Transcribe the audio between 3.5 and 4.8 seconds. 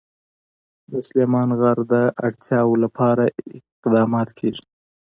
اقدامات کېږي.